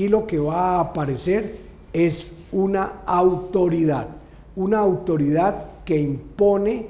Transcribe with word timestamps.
Aquí 0.00 0.08
lo 0.08 0.26
que 0.26 0.38
va 0.38 0.76
a 0.76 0.80
aparecer 0.80 1.58
es 1.92 2.32
una 2.52 3.02
autoridad, 3.04 4.08
una 4.56 4.78
autoridad 4.78 5.66
que 5.84 6.00
impone 6.00 6.86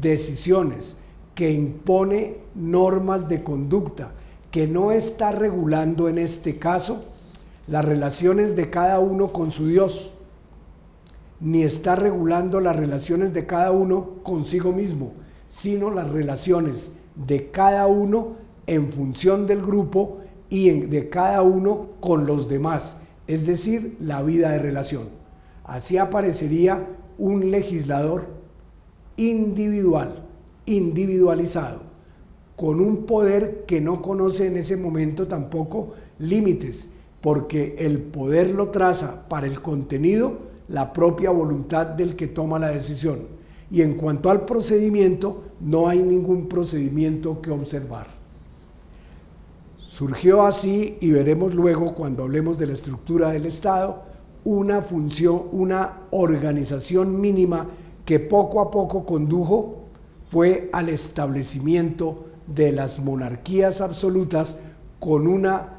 decisiones, 0.00 0.96
que 1.34 1.50
impone 1.50 2.36
normas 2.54 3.28
de 3.28 3.42
conducta, 3.42 4.12
que 4.52 4.68
no 4.68 4.92
está 4.92 5.32
regulando 5.32 6.08
en 6.08 6.18
este 6.18 6.60
caso 6.60 7.04
las 7.66 7.84
relaciones 7.84 8.54
de 8.54 8.70
cada 8.70 9.00
uno 9.00 9.32
con 9.32 9.50
su 9.50 9.66
Dios, 9.66 10.12
ni 11.40 11.64
está 11.64 11.96
regulando 11.96 12.60
las 12.60 12.76
relaciones 12.76 13.34
de 13.34 13.44
cada 13.44 13.72
uno 13.72 14.22
consigo 14.22 14.70
mismo, 14.70 15.14
sino 15.48 15.90
las 15.90 16.08
relaciones 16.08 16.96
de 17.16 17.50
cada 17.50 17.88
uno 17.88 18.36
en 18.68 18.92
función 18.92 19.48
del 19.48 19.62
grupo 19.62 20.21
y 20.52 20.68
de 20.70 21.08
cada 21.08 21.40
uno 21.40 21.92
con 22.00 22.26
los 22.26 22.46
demás, 22.46 23.00
es 23.26 23.46
decir, 23.46 23.96
la 24.00 24.22
vida 24.22 24.50
de 24.50 24.58
relación. 24.58 25.04
Así 25.64 25.96
aparecería 25.96 26.88
un 27.16 27.50
legislador 27.50 28.26
individual, 29.16 30.12
individualizado, 30.66 31.80
con 32.54 32.82
un 32.82 33.06
poder 33.06 33.64
que 33.66 33.80
no 33.80 34.02
conoce 34.02 34.46
en 34.46 34.58
ese 34.58 34.76
momento 34.76 35.26
tampoco 35.26 35.94
límites, 36.18 36.90
porque 37.22 37.74
el 37.78 38.02
poder 38.02 38.50
lo 38.50 38.68
traza 38.68 39.26
para 39.30 39.46
el 39.46 39.62
contenido 39.62 40.36
la 40.68 40.92
propia 40.92 41.30
voluntad 41.30 41.86
del 41.86 42.14
que 42.14 42.26
toma 42.26 42.58
la 42.58 42.68
decisión. 42.68 43.20
Y 43.70 43.80
en 43.80 43.94
cuanto 43.94 44.28
al 44.28 44.44
procedimiento, 44.44 45.44
no 45.60 45.88
hay 45.88 46.02
ningún 46.02 46.46
procedimiento 46.46 47.40
que 47.40 47.50
observar. 47.50 48.21
Surgió 49.92 50.46
así, 50.46 50.96
y 51.02 51.10
veremos 51.10 51.54
luego 51.54 51.94
cuando 51.94 52.22
hablemos 52.22 52.58
de 52.58 52.64
la 52.64 52.72
estructura 52.72 53.30
del 53.30 53.44
Estado, 53.44 54.04
una 54.42 54.80
función, 54.80 55.42
una 55.52 55.98
organización 56.12 57.20
mínima 57.20 57.66
que 58.06 58.18
poco 58.18 58.62
a 58.62 58.70
poco 58.70 59.04
condujo 59.04 59.82
fue 60.30 60.70
al 60.72 60.88
establecimiento 60.88 62.24
de 62.46 62.72
las 62.72 63.00
monarquías 63.00 63.82
absolutas 63.82 64.62
con 64.98 65.26
una 65.26 65.74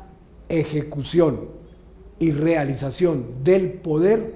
ejecución 0.48 1.48
y 2.20 2.34
realización 2.34 3.44
del 3.44 3.74
poder 3.74 4.36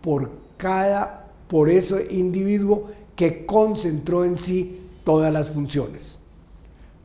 por 0.00 0.30
cada, 0.56 1.28
por 1.46 1.70
ese 1.70 2.08
individuo 2.10 2.88
que 3.14 3.46
concentró 3.46 4.24
en 4.24 4.36
sí 4.36 4.80
todas 5.04 5.32
las 5.32 5.48
funciones. 5.48 6.21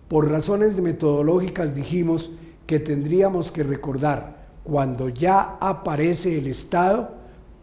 Por 0.08 0.30
razones 0.30 0.80
metodológicas 0.80 1.76
dijimos 1.76 2.32
que 2.66 2.80
tendríamos 2.80 3.52
que 3.52 3.64
recordar 3.64 4.48
cuando 4.64 5.10
ya 5.10 5.58
aparece 5.60 6.38
el 6.38 6.48
Estado, 6.48 7.12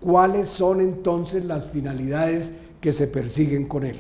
cuáles 0.01 0.49
son 0.49 0.81
entonces 0.81 1.45
las 1.45 1.67
finalidades 1.67 2.55
que 2.81 2.93
se 2.93 3.07
persiguen 3.07 3.67
con 3.67 3.85
él. 3.85 3.97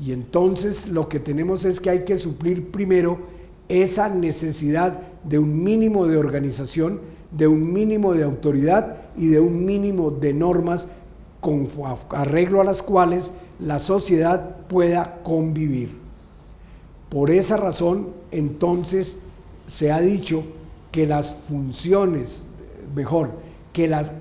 Y 0.00 0.12
entonces 0.12 0.88
lo 0.88 1.08
que 1.08 1.20
tenemos 1.20 1.64
es 1.64 1.80
que 1.80 1.90
hay 1.90 2.04
que 2.04 2.18
suplir 2.18 2.70
primero 2.70 3.18
esa 3.68 4.08
necesidad 4.08 5.00
de 5.24 5.38
un 5.38 5.62
mínimo 5.62 6.06
de 6.06 6.16
organización, 6.16 7.00
de 7.30 7.46
un 7.46 7.72
mínimo 7.72 8.14
de 8.14 8.24
autoridad 8.24 8.96
y 9.16 9.28
de 9.28 9.40
un 9.40 9.64
mínimo 9.64 10.10
de 10.10 10.32
normas 10.32 10.88
con 11.40 11.68
arreglo 12.10 12.60
a 12.60 12.64
las 12.64 12.82
cuales 12.82 13.32
la 13.58 13.78
sociedad 13.78 14.56
pueda 14.68 15.20
convivir. 15.22 16.07
Por 17.10 17.30
esa 17.30 17.56
razón, 17.56 18.08
entonces, 18.30 19.22
se 19.66 19.90
ha 19.92 20.00
dicho 20.00 20.42
que 20.92 21.06
las 21.06 21.30
funciones, 21.30 22.50
mejor, 22.94 23.30
que 23.72 23.88
las 23.88 24.12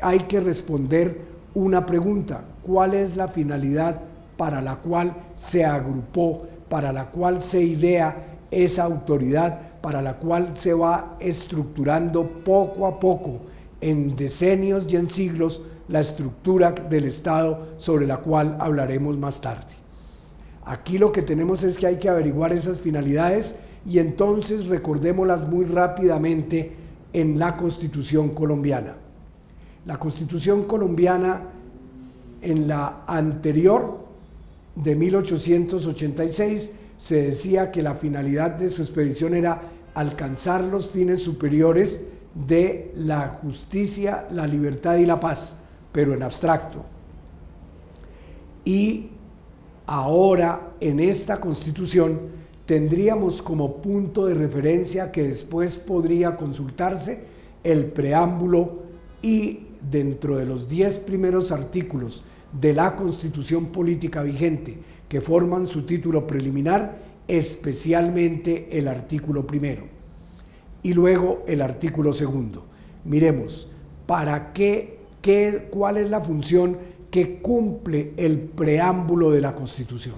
hay 0.00 0.20
que 0.20 0.40
responder 0.40 1.22
una 1.54 1.86
pregunta, 1.86 2.44
¿cuál 2.62 2.94
es 2.94 3.16
la 3.16 3.28
finalidad 3.28 4.00
para 4.36 4.60
la 4.60 4.76
cual 4.76 5.14
se 5.34 5.64
agrupó, 5.64 6.46
para 6.68 6.92
la 6.92 7.10
cual 7.10 7.40
se 7.40 7.62
idea 7.62 8.36
esa 8.50 8.84
autoridad 8.84 9.60
para 9.80 10.00
la 10.00 10.14
cual 10.14 10.52
se 10.54 10.72
va 10.72 11.16
estructurando 11.20 12.26
poco 12.44 12.86
a 12.86 12.98
poco, 12.98 13.40
en 13.80 14.16
decenios 14.16 14.86
y 14.88 14.96
en 14.96 15.10
siglos, 15.10 15.62
la 15.88 16.00
estructura 16.00 16.72
del 16.72 17.04
Estado 17.04 17.74
sobre 17.76 18.06
la 18.06 18.16
cual 18.16 18.56
hablaremos 18.58 19.18
más 19.18 19.40
tarde. 19.40 19.83
Aquí 20.64 20.98
lo 20.98 21.12
que 21.12 21.22
tenemos 21.22 21.62
es 21.62 21.76
que 21.76 21.86
hay 21.86 21.98
que 21.98 22.08
averiguar 22.08 22.52
esas 22.52 22.78
finalidades 22.78 23.58
y 23.86 23.98
entonces 23.98 24.66
recordémoslas 24.66 25.46
muy 25.46 25.66
rápidamente 25.66 26.72
en 27.12 27.38
la 27.38 27.56
Constitución 27.56 28.30
colombiana. 28.30 28.96
La 29.84 29.98
Constitución 29.98 30.64
colombiana 30.64 31.42
en 32.40 32.66
la 32.66 33.04
anterior 33.06 33.98
de 34.74 34.96
1886 34.96 36.72
se 36.96 37.22
decía 37.22 37.70
que 37.70 37.82
la 37.82 37.94
finalidad 37.94 38.52
de 38.52 38.70
su 38.70 38.82
expedición 38.82 39.34
era 39.34 39.62
alcanzar 39.94 40.64
los 40.64 40.88
fines 40.88 41.22
superiores 41.22 42.08
de 42.34 42.92
la 42.96 43.28
justicia, 43.28 44.26
la 44.30 44.46
libertad 44.46 44.96
y 44.96 45.06
la 45.06 45.20
paz, 45.20 45.62
pero 45.92 46.14
en 46.14 46.22
abstracto. 46.22 46.84
Y 48.64 49.10
ahora 49.86 50.72
en 50.80 51.00
esta 51.00 51.40
constitución 51.40 52.20
tendríamos 52.66 53.42
como 53.42 53.76
punto 53.76 54.26
de 54.26 54.34
referencia 54.34 55.12
que 55.12 55.24
después 55.24 55.76
podría 55.76 56.36
consultarse 56.36 57.24
el 57.62 57.86
preámbulo 57.86 58.82
y 59.22 59.66
dentro 59.90 60.36
de 60.36 60.46
los 60.46 60.68
diez 60.68 60.98
primeros 60.98 61.52
artículos 61.52 62.24
de 62.60 62.72
la 62.72 62.96
constitución 62.96 63.66
política 63.66 64.22
vigente, 64.22 64.78
que 65.08 65.20
forman 65.20 65.66
su 65.66 65.82
título 65.82 66.26
preliminar, 66.26 66.98
especialmente 67.26 68.68
el 68.78 68.88
artículo 68.88 69.46
primero. 69.46 69.84
Y 70.82 70.92
luego 70.92 71.42
el 71.46 71.62
artículo 71.62 72.12
segundo. 72.12 72.64
Miremos, 73.04 73.70
¿para 74.06 74.52
qué, 74.52 74.98
qué, 75.20 75.68
cuál 75.70 75.96
es 75.96 76.10
la 76.10 76.20
función 76.20 76.78
que 77.14 77.38
cumple 77.40 78.12
el 78.16 78.40
preámbulo 78.40 79.30
de 79.30 79.40
la 79.40 79.54
Constitución? 79.54 80.16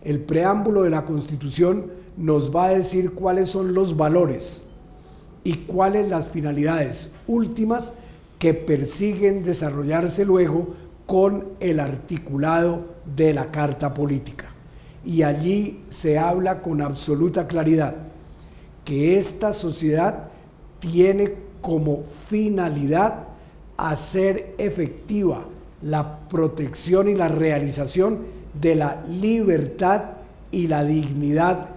El 0.00 0.20
preámbulo 0.20 0.84
de 0.84 0.88
la 0.88 1.04
Constitución 1.04 1.92
nos 2.16 2.56
va 2.56 2.68
a 2.68 2.78
decir 2.78 3.12
cuáles 3.12 3.50
son 3.50 3.74
los 3.74 3.94
valores 3.94 4.70
y 5.44 5.52
cuáles 5.66 6.08
las 6.08 6.28
finalidades 6.28 7.12
últimas 7.26 7.92
que 8.38 8.54
persiguen 8.54 9.42
desarrollarse 9.42 10.24
luego 10.24 10.68
con 11.04 11.48
el 11.60 11.78
articulado 11.78 12.86
de 13.04 13.34
la 13.34 13.50
Carta 13.50 13.92
Política. 13.92 14.46
Y 15.04 15.24
allí 15.24 15.84
se 15.90 16.18
habla 16.18 16.62
con 16.62 16.80
absoluta 16.80 17.46
claridad 17.48 17.96
que 18.86 19.18
esta 19.18 19.52
sociedad 19.52 20.30
tiene 20.78 21.34
como 21.60 22.04
finalidad 22.30 23.24
hacer 23.76 24.54
efectiva 24.56 25.44
la 25.82 26.18
protección 26.28 27.08
y 27.08 27.14
la 27.14 27.28
realización 27.28 28.18
de 28.60 28.74
la 28.74 29.02
libertad 29.08 30.02
y 30.50 30.66
la 30.66 30.84
dignidad 30.84 31.68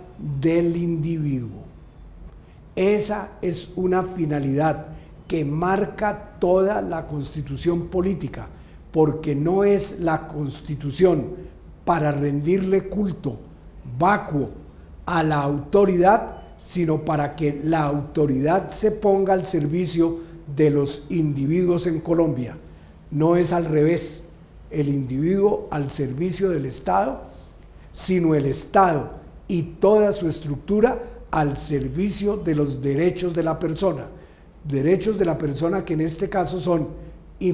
del 0.42 0.76
individuo. 0.76 1.64
Esa 2.76 3.32
es 3.42 3.74
una 3.76 4.04
finalidad 4.04 4.88
que 5.28 5.46
marca 5.46 6.34
toda 6.40 6.82
la 6.82 7.06
constitución 7.06 7.88
política 7.88 8.48
porque 8.92 9.36
no 9.36 9.64
es 9.64 10.00
la 10.02 10.28
constitución 10.28 11.30
para 11.86 12.12
rendirle 12.12 12.88
culto 12.90 13.38
vacuo 13.98 14.50
a 15.06 15.24
la 15.24 15.42
autoridad, 15.42 16.38
sino 16.58 17.04
para 17.04 17.36
que 17.36 17.62
la 17.64 17.84
autoridad 17.84 18.72
se 18.72 18.92
ponga 18.92 19.34
al 19.34 19.46
servicio 19.46 20.20
de 20.56 20.70
los 20.70 21.08
individuos 21.10 21.88
en 21.88 22.00
Colombia. 22.00 22.56
No 23.14 23.36
es 23.36 23.54
al 23.54 23.66
revés, 23.66 24.28
el 24.72 24.90
individuo 24.90 25.68
al 25.70 25.92
servicio 25.92 26.50
del 26.50 26.66
Estado, 26.66 27.22
sino 27.92 28.34
el 28.34 28.48
Estado 28.48 29.12
y 29.48 29.62
toda 29.80 30.12
su 30.12 30.28
estructura 30.28 31.04
al 31.30 31.56
servicio 31.58 32.38
de 32.38 32.56
los 32.56 32.82
derechos 32.82 33.36
de 33.36 33.44
la 33.44 33.60
persona. 33.60 34.08
Derechos 34.64 35.20
de 35.20 35.26
la 35.26 35.38
persona 35.38 35.86
que 35.86 35.94
en 35.94 36.02
este 36.02 36.28
caso 36.28 36.60
son 36.60 36.88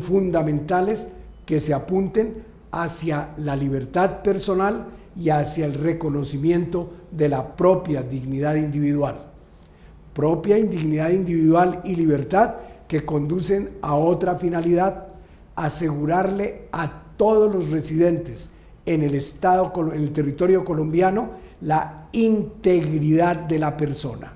fundamentales 0.01 1.09
que 1.45 1.59
se 1.59 1.73
apunten 1.73 2.43
hacia 2.71 3.31
la 3.37 3.55
libertad 3.55 4.21
personal 4.21 4.85
y 5.17 5.29
hacia 5.29 5.65
el 5.65 5.73
reconocimiento 5.73 6.91
de 7.11 7.27
la 7.27 7.55
propia 7.55 8.01
dignidad 8.03 8.55
individual. 8.55 9.15
Propia 10.13 10.55
dignidad 10.55 11.09
individual 11.09 11.81
y 11.83 11.95
libertad 11.95 12.55
que 12.87 13.05
conducen 13.05 13.71
a 13.81 13.95
otra 13.95 14.35
finalidad, 14.35 15.08
asegurarle 15.65 16.67
a 16.71 17.03
todos 17.17 17.53
los 17.53 17.69
residentes 17.69 18.51
en 18.85 19.03
el 19.03 19.13
estado 19.15 19.71
en 19.93 20.01
el 20.01 20.11
territorio 20.11 20.63
colombiano 20.63 21.31
la 21.61 22.07
integridad 22.13 23.35
de 23.35 23.59
la 23.59 23.75
persona. 23.75 24.33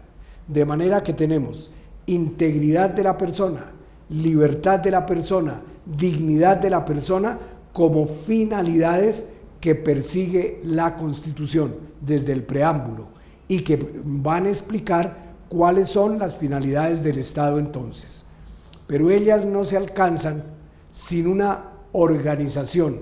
De 0.48 0.66
manera 0.66 1.02
que 1.02 1.14
tenemos 1.14 1.72
integridad 2.06 2.90
de 2.90 3.04
la 3.04 3.18
persona, 3.18 3.72
libertad 4.10 4.80
de 4.80 4.92
la 4.92 5.06
persona, 5.06 5.62
dignidad 5.86 6.58
de 6.58 6.70
la 6.70 6.84
persona 6.84 7.40
como 7.72 8.06
finalidades 8.06 9.34
que 9.62 9.76
persigue 9.76 10.60
la 10.66 10.98
Constitución 10.98 11.74
desde 12.02 12.34
el 12.34 12.44
preámbulo 12.44 13.08
y 13.48 13.62
que 13.62 14.02
van 14.04 14.46
a 14.46 14.50
explicar 14.50 15.34
cuáles 15.48 15.88
son 15.88 16.20
las 16.20 16.36
finalidades 16.36 17.02
del 17.02 17.18
Estado 17.18 17.60
entonces. 17.60 18.26
Pero 18.88 19.10
ellas 19.10 19.46
no 19.46 19.64
se 19.64 19.78
alcanzan 19.78 20.44
sin 20.94 21.26
una 21.26 21.72
organización, 21.92 23.02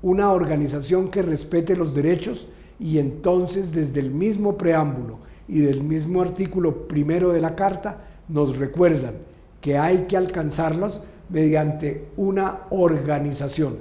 una 0.00 0.32
organización 0.32 1.10
que 1.10 1.20
respete 1.20 1.76
los 1.76 1.94
derechos 1.94 2.48
y 2.80 2.98
entonces 2.98 3.72
desde 3.72 4.00
el 4.00 4.10
mismo 4.10 4.56
preámbulo 4.56 5.18
y 5.46 5.60
del 5.60 5.82
mismo 5.82 6.22
artículo 6.22 6.88
primero 6.88 7.32
de 7.32 7.42
la 7.42 7.54
Carta 7.54 8.04
nos 8.28 8.56
recuerdan 8.56 9.16
que 9.60 9.76
hay 9.76 10.06
que 10.08 10.16
alcanzarlos 10.16 11.02
mediante 11.28 12.08
una 12.16 12.60
organización 12.70 13.76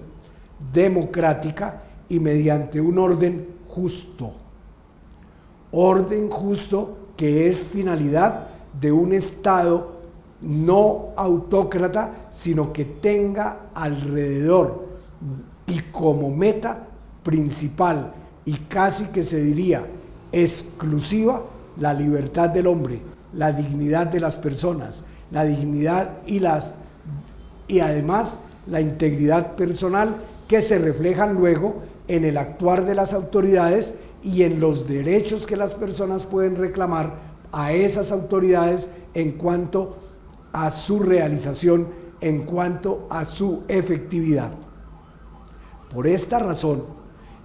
democrática 0.73 1.83
y 2.09 2.19
mediante 2.19 2.81
un 2.81 2.99
orden 2.99 3.47
justo. 3.67 4.33
Orden 5.71 6.29
justo 6.29 6.97
que 7.15 7.47
es 7.47 7.59
finalidad 7.59 8.49
de 8.79 8.91
un 8.91 9.13
Estado 9.13 9.94
no 10.41 11.13
autócrata, 11.15 12.27
sino 12.31 12.71
que 12.73 12.85
tenga 12.85 13.67
alrededor 13.73 14.85
y 15.67 15.79
como 15.91 16.29
meta 16.29 16.87
principal 17.23 18.13
y 18.45 18.53
casi 18.53 19.05
que 19.05 19.23
se 19.23 19.41
diría 19.41 19.85
exclusiva 20.31 21.41
la 21.77 21.93
libertad 21.93 22.49
del 22.49 22.67
hombre, 22.67 23.01
la 23.33 23.51
dignidad 23.51 24.07
de 24.07 24.19
las 24.19 24.35
personas, 24.35 25.05
la 25.31 25.43
dignidad 25.43 26.17
y 26.25 26.39
las 26.39 26.75
y 27.67 27.79
además 27.79 28.41
la 28.67 28.81
integridad 28.81 29.55
personal 29.55 30.17
que 30.47 30.61
se 30.61 30.77
reflejan 30.77 31.33
luego 31.33 31.81
en 32.07 32.25
el 32.25 32.37
actuar 32.37 32.85
de 32.85 32.93
las 32.93 33.13
autoridades 33.13 33.95
y 34.23 34.43
en 34.43 34.59
los 34.59 34.87
derechos 34.87 35.45
que 35.47 35.55
las 35.55 35.73
personas 35.73 36.25
pueden 36.25 36.55
reclamar 36.55 37.13
a 37.51 37.73
esas 37.73 38.11
autoridades 38.11 38.91
en 39.13 39.33
cuanto 39.33 39.97
a 40.55 40.71
su 40.71 40.99
realización, 40.99 41.87
en 42.21 42.45
cuanto 42.45 43.07
a 43.09 43.25
su 43.25 43.63
efectividad. 43.67 44.51
Por 45.93 46.07
esta 46.07 46.39
razón, 46.39 46.85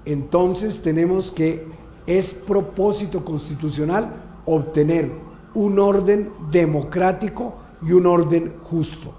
entonces 0.05 0.81
tenemos 0.81 1.33
que 1.33 1.67
es 2.07 2.33
propósito 2.33 3.25
constitucional 3.25 4.15
obtener 4.47 5.11
un 5.55 5.81
orden 5.81 6.31
democrático 6.53 7.57
y 7.83 7.93
un 7.93 8.07
orden 8.07 8.55
justo. 8.63 9.13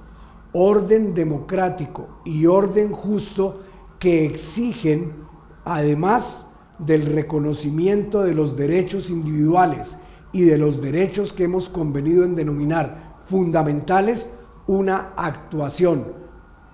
Orden 0.53 1.13
democrático 1.13 2.07
y 2.23 2.45
orden 2.45 2.93
justo 2.93 3.59
que 3.99 4.25
exigen, 4.25 5.15
además 5.65 6.49
del 6.79 7.07
reconocimiento 7.07 8.23
de 8.23 8.33
los 8.33 8.55
derechos 8.55 9.09
individuales 9.09 9.99
y 10.31 10.43
de 10.43 10.57
los 10.57 10.81
derechos 10.81 11.33
que 11.33 11.43
hemos 11.43 11.67
convenido 11.67 12.23
en 12.23 12.35
denominar 12.35 13.10
fundamentales, 13.31 14.35
una 14.67 15.13
actuación 15.15 16.05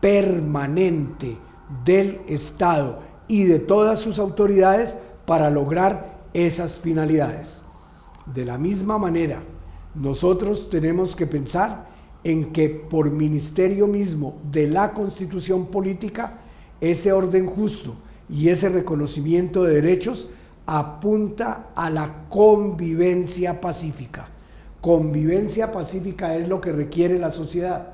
permanente 0.02 1.38
del 1.86 2.22
Estado 2.28 3.00
y 3.28 3.44
de 3.44 3.60
todas 3.60 4.00
sus 4.00 4.18
autoridades 4.18 4.98
para 5.28 5.52
lograr 5.52 6.18
esas 6.34 6.76
finalidades. 6.76 7.64
De 8.26 8.44
la 8.44 8.58
misma 8.58 8.98
manera, 8.98 9.44
nosotros 9.94 10.70
tenemos 10.70 11.16
que 11.16 11.28
pensar 11.28 11.88
en 12.24 12.52
que 12.52 12.70
por 12.70 13.12
ministerio 13.12 13.86
mismo 13.86 14.40
de 14.52 14.68
la 14.68 14.94
constitución 14.94 15.68
política, 15.68 16.40
ese 16.82 17.12
orden 17.12 17.46
justo 17.46 17.96
y 18.30 18.50
ese 18.50 18.70
reconocimiento 18.70 19.64
de 19.64 19.76
derechos 19.76 20.30
apunta 20.66 21.70
a 21.76 21.90
la 21.92 22.26
convivencia 22.30 23.62
pacífica. 23.62 24.30
Convivencia 24.88 25.70
pacífica 25.74 26.38
es 26.38 26.48
lo 26.48 26.62
que 26.62 26.72
requiere 26.72 27.20
la 27.20 27.30
sociedad. 27.30 27.90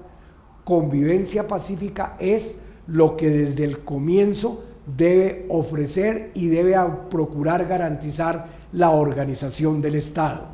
Convivencia 0.64 1.48
pacífica 1.48 2.16
es 2.20 2.62
lo 2.86 3.18
que 3.18 3.32
desde 3.32 3.64
el 3.64 3.80
comienzo 3.80 4.64
debe 4.96 5.48
ofrecer 5.50 6.30
y 6.36 6.50
debe 6.50 6.76
procurar 7.10 7.68
garantizar 7.68 8.46
la 8.74 8.92
organización 8.92 9.82
del 9.82 9.96
Estado. 9.96 10.50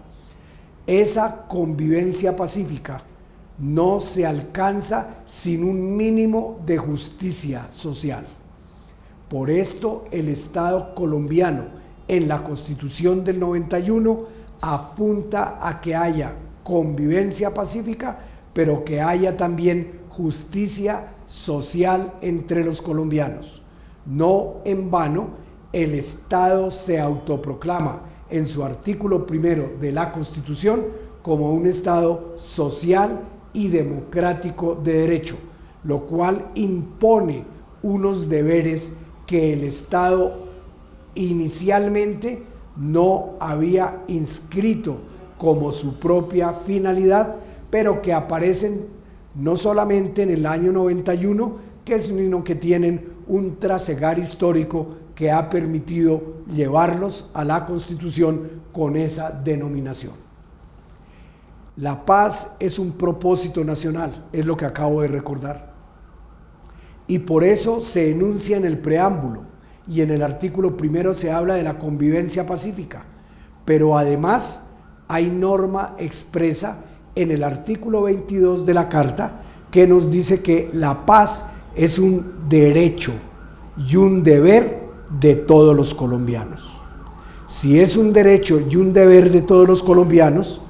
Esa 0.88 1.46
convivencia 1.50 2.38
pacífica 2.38 3.04
no 3.58 4.00
se 4.00 4.26
alcanza 4.26 5.18
sin 5.26 5.66
un 5.66 5.98
mínimo 5.98 6.62
de 6.66 6.78
justicia 6.78 7.68
social. 7.68 8.24
Por 9.28 9.50
esto 9.50 10.06
el 10.10 10.30
Estado 10.30 10.96
colombiano 10.96 11.66
en 12.08 12.30
la 12.30 12.46
Constitución 12.46 13.26
del 13.26 13.42
91 13.42 14.39
apunta 14.62 15.60
a 15.62 15.80
que 15.80 15.96
haya 15.96 16.34
convivencia 16.64 17.54
pacífica, 17.54 18.20
pero 18.54 18.84
que 18.84 19.02
haya 19.02 19.38
también 19.38 20.02
justicia 20.10 21.14
social 21.26 22.14
entre 22.22 22.64
los 22.64 22.82
colombianos. 22.82 23.62
No 24.06 24.58
en 24.66 24.90
vano, 24.90 25.30
el 25.72 25.94
Estado 25.94 26.72
se 26.72 27.00
autoproclama 27.00 28.02
en 28.30 28.48
su 28.48 28.64
artículo 28.64 29.26
primero 29.26 29.72
de 29.80 29.92
la 29.92 30.12
Constitución 30.12 30.86
como 31.22 31.54
un 31.54 31.68
Estado 31.68 32.34
social 32.36 33.22
y 33.54 33.68
democrático 33.68 34.76
de 34.76 34.94
derecho, 34.94 35.36
lo 35.84 36.06
cual 36.06 36.50
impone 36.56 37.46
unos 37.82 38.30
deberes 38.30 38.94
que 39.26 39.54
el 39.54 39.64
Estado 39.64 40.48
inicialmente 41.16 42.44
no 42.80 43.36
había 43.42 44.04
inscrito 44.08 44.98
como 45.38 45.72
su 45.72 46.00
propia 46.00 46.54
finalidad, 46.54 47.36
pero 47.70 48.02
que 48.02 48.14
aparecen 48.14 48.88
no 49.36 49.56
solamente 49.56 50.24
en 50.24 50.32
el 50.32 50.46
año 50.46 50.72
91, 50.72 51.70
que 51.84 52.00
sino 52.00 52.44
que 52.44 52.56
tienen 52.56 53.14
un 53.28 53.58
trasegar 53.58 54.18
histórico 54.18 54.96
que 55.14 55.30
ha 55.30 55.50
permitido 55.50 56.22
llevarlos 56.48 57.30
a 57.34 57.44
la 57.44 57.66
Constitución 57.66 58.50
con 58.72 58.96
esa 58.96 59.30
denominación. 59.32 60.14
La 61.76 62.06
paz 62.06 62.56
es 62.60 62.80
un 62.80 62.94
propósito 62.94 63.64
nacional, 63.64 64.28
es 64.32 64.46
lo 64.46 64.56
que 64.56 64.66
acabo 64.66 65.02
de 65.02 65.10
recordar. 65.10 65.74
Y 67.08 67.20
por 67.20 67.44
eso 67.44 67.82
se 67.82 68.12
enuncia 68.12 68.56
en 68.58 68.66
el 68.66 68.78
preámbulo 68.78 69.49
y 69.90 70.02
en 70.02 70.12
el 70.12 70.22
artículo 70.22 70.78
primero 70.78 71.16
se 71.16 71.32
habla 71.32 71.56
de 71.56 71.64
la 71.64 71.80
convivencia 71.80 72.46
pacífica, 72.46 73.04
pero 73.66 73.98
además 73.98 74.68
hay 75.08 75.28
norma 75.28 75.96
expresa 75.98 76.86
en 77.16 77.32
el 77.32 77.44
artículo 77.44 78.04
22 78.04 78.68
de 78.68 78.74
la 78.76 78.88
Carta 78.88 79.42
que 79.72 79.88
nos 79.88 80.12
dice 80.12 80.42
que 80.42 80.70
la 80.74 81.06
paz 81.08 81.50
es 81.76 81.98
un 81.98 82.34
derecho 82.48 83.12
y 83.78 83.96
un 83.96 84.24
deber 84.24 84.80
de 85.20 85.36
todos 85.36 85.76
los 85.76 85.96
colombianos. 85.96 86.80
Si 87.48 87.80
es 87.80 87.98
un 87.98 88.14
derecho 88.14 88.62
y 88.70 88.76
un 88.76 88.94
deber 88.94 89.32
de 89.32 89.42
todos 89.42 89.68
los 89.68 89.82
colombianos, 89.82 90.62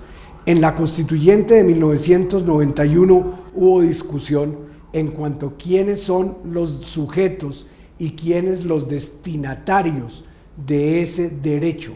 en 0.45 0.61
la 0.61 0.75
constituyente 0.75 1.55
de 1.55 1.63
1991 1.65 3.39
hubo 3.53 3.81
discusión 3.81 4.55
en 4.93 5.09
cuanto 5.09 5.47
a 5.47 5.57
quiénes 5.57 6.01
son 6.01 6.37
los 6.45 6.69
sujetos 6.85 7.67
y 7.99 8.11
quiénes 8.11 8.65
los 8.65 8.87
destinatarios 8.87 10.25
de 10.65 11.01
ese 11.01 11.29
derecho. 11.29 11.93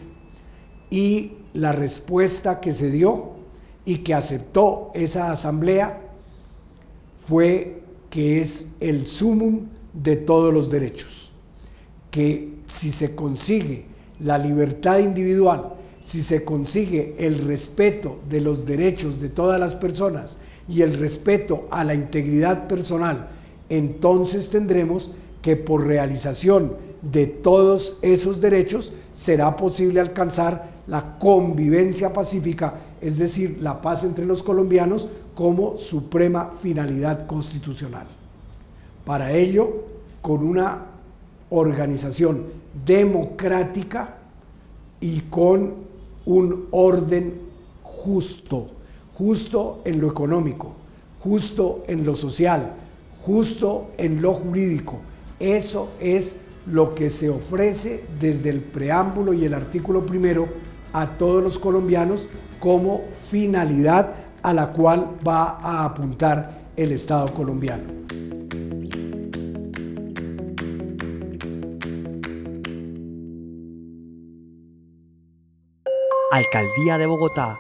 Y 0.92 1.32
la 1.54 1.72
respuesta 1.72 2.60
que 2.60 2.74
se 2.74 2.92
dio 2.92 3.32
y 3.86 4.00
que 4.00 4.14
aceptó 4.14 4.92
esa 4.94 5.32
asamblea 5.32 6.02
fue 7.26 7.82
que 8.10 8.42
es 8.42 8.74
el 8.80 9.08
sumum 9.08 9.62
de 9.94 10.18
todos 10.18 10.54
los 10.54 10.70
derechos, 10.70 11.32
que 12.12 12.54
si 12.68 12.92
se 12.92 13.16
consigue 13.16 13.86
la 14.20 14.38
libertad 14.38 15.00
individual, 15.00 15.74
si 16.02 16.22
se 16.22 16.44
consigue 16.44 17.16
el 17.18 17.40
respeto 17.40 18.20
de 18.30 18.42
los 18.42 18.66
derechos 18.66 19.20
de 19.20 19.30
todas 19.30 19.60
las 19.60 19.76
personas 19.76 20.38
y 20.68 20.82
el 20.82 20.96
respeto 20.96 21.68
a 21.72 21.84
la 21.84 21.94
integridad 21.94 22.68
personal, 22.68 23.30
entonces 23.70 24.50
tendremos 24.50 25.12
que 25.44 25.58
por 25.58 25.86
realización 25.86 26.78
de 27.04 27.28
todos 27.28 28.00
esos 28.02 28.42
derechos 28.42 28.94
será 29.14 29.56
posible 29.56 30.00
alcanzar 30.00 30.72
la 30.88 31.20
convivencia 31.20 32.12
pacífica, 32.14 32.76
es 33.02 33.20
decir, 33.20 33.60
la 33.62 33.82
paz 33.82 34.04
entre 34.04 34.26
los 34.26 34.42
colombianos 34.42 35.10
como 35.36 35.78
suprema 35.78 36.52
finalidad 36.62 37.28
constitucional. 37.28 38.08
Para 39.06 39.34
ello, 39.34 39.84
con 40.22 40.44
una 40.44 40.86
organización 41.50 42.46
democrática 42.86 44.16
y 45.02 45.22
con 45.22 45.74
un 46.26 46.68
orden 46.72 47.42
justo, 47.84 48.68
justo 49.14 49.82
en 49.84 50.00
lo 50.00 50.08
económico, 50.08 50.74
justo 51.20 51.84
en 51.88 52.06
lo 52.06 52.16
social, 52.16 52.76
justo 53.26 53.92
en 53.98 54.22
lo 54.22 54.34
jurídico. 54.34 55.00
Eso 55.44 55.92
es 56.00 56.38
lo 56.66 56.96
que 56.96 57.10
se 57.10 57.30
ofrece 57.30 58.06
desde 58.18 58.50
el 58.50 58.62
preámbulo 58.62 59.34
y 59.34 59.44
el 59.44 59.54
artículo 59.54 60.06
primero 60.06 60.48
a 60.94 61.18
todos 61.18 61.44
los 61.44 61.60
colombianos 61.60 62.28
como 62.62 63.02
finalidad 63.30 64.14
a 64.42 64.54
la 64.54 64.72
cual 64.72 65.18
va 65.28 65.60
a 65.60 65.84
apuntar 65.84 66.70
el 66.78 66.94
Estado 66.94 67.34
colombiano. 67.34 67.84
Alcaldía 76.32 76.98
de 76.98 77.06
Bogotá 77.06 77.58